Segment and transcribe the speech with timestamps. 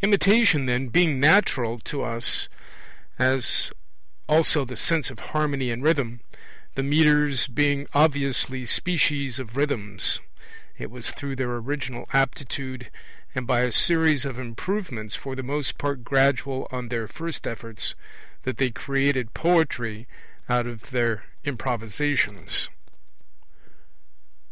[0.00, 2.48] Imitation, then, being natural to us
[3.18, 3.72] as
[4.28, 6.20] also the sense of harmony and rhythm,
[6.76, 10.20] the metres being obviously species of rhythms
[10.78, 12.92] it was through their original aptitude,
[13.34, 17.96] and by a series of improvements for the most part gradual on their first efforts,
[18.44, 20.06] that they created poetry
[20.48, 22.68] out of their improvisations.